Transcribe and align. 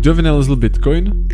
Kdo 0.00 0.14
vynalezl 0.14 0.56
Bitcoin? 0.56 1.28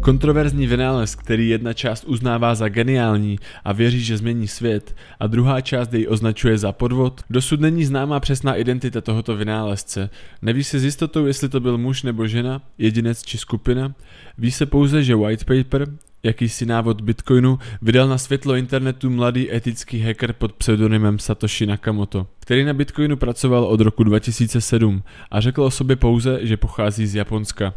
Kontroverzní 0.00 0.66
vynález, 0.66 1.14
který 1.14 1.48
jedna 1.48 1.72
část 1.72 2.04
uznává 2.04 2.54
za 2.54 2.68
geniální 2.68 3.38
a 3.64 3.72
věří, 3.72 4.00
že 4.00 4.16
změní 4.16 4.48
svět, 4.48 4.96
a 5.20 5.26
druhá 5.26 5.60
část 5.60 5.92
jej 5.92 6.06
označuje 6.10 6.58
za 6.58 6.72
podvod, 6.72 7.20
dosud 7.30 7.60
není 7.60 7.84
známá 7.84 8.20
přesná 8.20 8.54
identita 8.54 9.00
tohoto 9.00 9.36
vynálezce. 9.36 10.10
Neví 10.42 10.64
se 10.64 10.78
s 10.78 10.84
jistotou, 10.84 11.26
jestli 11.26 11.48
to 11.48 11.60
byl 11.60 11.78
muž 11.78 12.02
nebo 12.02 12.26
žena, 12.26 12.62
jedinec 12.78 13.22
či 13.22 13.38
skupina. 13.38 13.94
Ví 14.38 14.50
se 14.50 14.66
pouze, 14.66 15.02
že 15.02 15.16
white 15.16 15.44
paper, 15.44 15.88
jakýsi 16.22 16.66
návod 16.66 17.00
Bitcoinu, 17.00 17.58
vydal 17.82 18.08
na 18.08 18.18
světlo 18.18 18.54
internetu 18.54 19.10
mladý 19.10 19.54
etický 19.54 20.00
hacker 20.00 20.32
pod 20.32 20.52
pseudonymem 20.52 21.18
Satoshi 21.18 21.66
Nakamoto, 21.66 22.26
který 22.40 22.64
na 22.64 22.72
Bitcoinu 22.72 23.16
pracoval 23.16 23.64
od 23.64 23.80
roku 23.80 24.04
2007 24.04 25.02
a 25.30 25.40
řekl 25.40 25.62
o 25.62 25.70
sobě 25.70 25.96
pouze, 25.96 26.38
že 26.42 26.56
pochází 26.56 27.06
z 27.06 27.14
Japonska. 27.14 27.74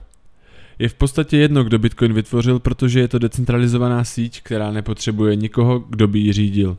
Je 0.81 0.89
v 0.89 0.93
podstatě 0.93 1.37
jedno, 1.37 1.63
kdo 1.63 1.79
Bitcoin 1.79 2.13
vytvořil, 2.13 2.59
protože 2.59 2.99
je 2.99 3.07
to 3.07 3.19
decentralizovaná 3.19 4.03
síť, 4.03 4.41
která 4.43 4.71
nepotřebuje 4.71 5.35
nikoho, 5.35 5.79
kdo 5.79 6.07
by 6.07 6.19
ji 6.19 6.33
řídil. 6.33 6.77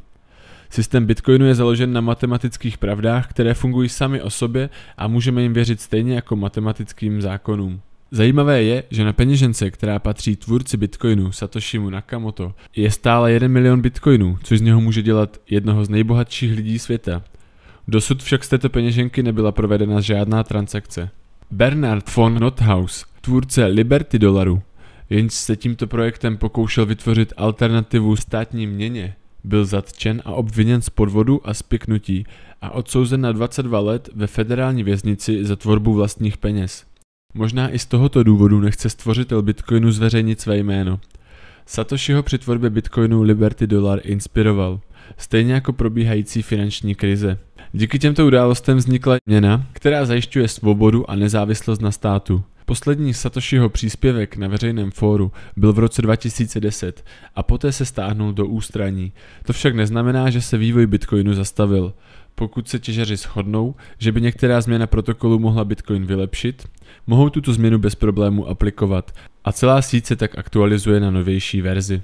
Systém 0.70 1.06
Bitcoinu 1.06 1.46
je 1.46 1.54
založen 1.54 1.92
na 1.92 2.00
matematických 2.00 2.78
pravdách, 2.78 3.30
které 3.30 3.54
fungují 3.54 3.88
sami 3.88 4.22
o 4.22 4.30
sobě 4.30 4.70
a 4.96 5.08
můžeme 5.08 5.42
jim 5.42 5.52
věřit 5.52 5.80
stejně 5.80 6.14
jako 6.14 6.36
matematickým 6.36 7.22
zákonům. 7.22 7.80
Zajímavé 8.10 8.62
je, 8.62 8.84
že 8.90 9.04
na 9.04 9.12
peněžence, 9.12 9.70
která 9.70 9.98
patří 9.98 10.36
tvůrci 10.36 10.76
Bitcoinu 10.76 11.32
Satoshimu 11.32 11.90
Nakamoto, 11.90 12.54
je 12.76 12.90
stále 12.90 13.32
1 13.32 13.48
milion 13.48 13.80
Bitcoinů, 13.80 14.38
což 14.42 14.58
z 14.58 14.62
něho 14.62 14.80
může 14.80 15.02
dělat 15.02 15.40
jednoho 15.50 15.84
z 15.84 15.88
nejbohatších 15.88 16.56
lidí 16.56 16.78
světa. 16.78 17.22
Dosud 17.88 18.22
však 18.22 18.44
z 18.44 18.48
této 18.48 18.68
peněženky 18.68 19.22
nebyla 19.22 19.52
provedena 19.52 20.00
žádná 20.00 20.42
transakce. 20.42 21.10
Bernard 21.54 22.16
von 22.16 22.40
Nothaus, 22.40 23.04
tvůrce 23.20 23.66
Liberty 23.66 24.18
dolaru, 24.18 24.62
jenž 25.10 25.34
se 25.34 25.56
tímto 25.56 25.86
projektem 25.86 26.36
pokoušel 26.36 26.86
vytvořit 26.86 27.32
alternativu 27.36 28.16
státní 28.16 28.66
měně, 28.66 29.16
byl 29.44 29.64
zatčen 29.64 30.22
a 30.24 30.32
obviněn 30.32 30.82
z 30.82 30.90
podvodu 30.90 31.40
a 31.48 31.54
spiknutí 31.54 32.26
a 32.62 32.70
odsouzen 32.70 33.20
na 33.20 33.32
22 33.32 33.80
let 33.80 34.08
ve 34.14 34.26
federální 34.26 34.82
věznici 34.82 35.44
za 35.44 35.56
tvorbu 35.56 35.94
vlastních 35.94 36.36
peněz. 36.36 36.84
Možná 37.34 37.70
i 37.70 37.78
z 37.78 37.86
tohoto 37.86 38.22
důvodu 38.22 38.60
nechce 38.60 38.90
stvořitel 38.90 39.42
Bitcoinu 39.42 39.92
zveřejnit 39.92 40.40
své 40.40 40.58
jméno. 40.58 41.00
Satoshiho 41.66 42.22
při 42.22 42.38
tvorbě 42.38 42.70
Bitcoinu 42.70 43.22
Liberty 43.22 43.66
Dollar 43.66 44.00
inspiroval, 44.04 44.80
stejně 45.16 45.52
jako 45.54 45.72
probíhající 45.72 46.42
finanční 46.42 46.94
krize. 46.94 47.38
Díky 47.74 47.98
těmto 47.98 48.26
událostem 48.26 48.76
vznikla 48.76 49.16
měna, 49.26 49.66
která 49.72 50.04
zajišťuje 50.04 50.48
svobodu 50.48 51.10
a 51.10 51.14
nezávislost 51.14 51.80
na 51.80 51.90
státu. 51.90 52.44
Poslední 52.66 53.14
Satoshiho 53.14 53.68
příspěvek 53.68 54.36
na 54.36 54.48
veřejném 54.48 54.90
fóru 54.90 55.32
byl 55.56 55.72
v 55.72 55.78
roce 55.78 56.02
2010 56.02 57.04
a 57.34 57.42
poté 57.42 57.72
se 57.72 57.84
stáhnul 57.84 58.32
do 58.32 58.46
ústraní. 58.46 59.12
To 59.46 59.52
však 59.52 59.74
neznamená, 59.74 60.30
že 60.30 60.42
se 60.42 60.58
vývoj 60.58 60.86
Bitcoinu 60.86 61.34
zastavil. 61.34 61.94
Pokud 62.34 62.68
se 62.68 62.78
těžaři 62.78 63.16
shodnou, 63.16 63.74
že 63.98 64.12
by 64.12 64.20
některá 64.20 64.60
změna 64.60 64.86
protokolu 64.86 65.38
mohla 65.38 65.64
Bitcoin 65.64 66.06
vylepšit, 66.06 66.68
mohou 67.06 67.30
tuto 67.30 67.52
změnu 67.52 67.78
bez 67.78 67.94
problému 67.94 68.48
aplikovat 68.48 69.10
a 69.44 69.52
celá 69.52 69.82
síť 69.82 70.06
se 70.06 70.16
tak 70.16 70.38
aktualizuje 70.38 71.00
na 71.00 71.10
novější 71.10 71.62
verzi. 71.62 72.02